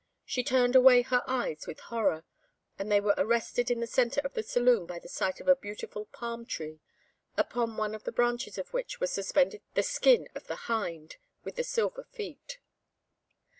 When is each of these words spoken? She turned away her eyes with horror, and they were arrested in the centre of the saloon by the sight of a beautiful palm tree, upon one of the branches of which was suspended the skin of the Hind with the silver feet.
She 0.25 0.43
turned 0.43 0.75
away 0.75 1.03
her 1.03 1.21
eyes 1.27 1.67
with 1.67 1.79
horror, 1.79 2.23
and 2.79 2.91
they 2.91 2.99
were 2.99 3.13
arrested 3.19 3.69
in 3.69 3.81
the 3.81 3.85
centre 3.85 4.19
of 4.23 4.33
the 4.33 4.41
saloon 4.41 4.87
by 4.87 4.97
the 4.97 5.07
sight 5.07 5.39
of 5.39 5.47
a 5.47 5.55
beautiful 5.55 6.05
palm 6.05 6.43
tree, 6.43 6.79
upon 7.37 7.77
one 7.77 7.93
of 7.93 8.03
the 8.03 8.11
branches 8.11 8.57
of 8.57 8.73
which 8.73 8.99
was 8.99 9.11
suspended 9.11 9.61
the 9.75 9.83
skin 9.83 10.27
of 10.33 10.47
the 10.47 10.65
Hind 10.71 11.17
with 11.43 11.55
the 11.55 11.63
silver 11.63 12.05
feet. 12.09 12.57